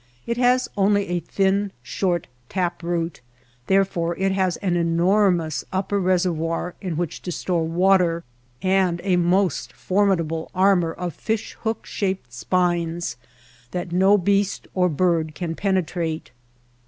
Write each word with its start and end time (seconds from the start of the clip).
It 0.25 0.37
has 0.37 0.67
only 0.75 1.09
a 1.09 1.19
thin, 1.19 1.71
short 1.83 2.25
tap 2.49 2.81
root, 2.81 3.21
therefore 3.67 4.17
it 4.17 4.31
has 4.31 4.57
an 4.57 4.73
enor 4.73 5.31
mous 5.31 5.63
upper 5.71 5.99
reservoir 5.99 6.73
in 6.81 6.97
which 6.97 7.21
to 7.21 7.31
store 7.31 7.67
water, 7.67 8.23
and 8.63 8.99
a 9.03 9.15
most 9.17 9.73
formidable 9.73 10.49
armor 10.55 10.93
of 10.93 11.13
fish 11.13 11.53
hook 11.61 11.85
shaped 11.85 12.33
spines 12.33 13.15
that 13.69 13.91
no 13.91 14.17
beast 14.17 14.67
or 14.73 14.89
bird 14.89 15.35
can 15.35 15.53
pene 15.53 15.85
trate. 15.85 16.31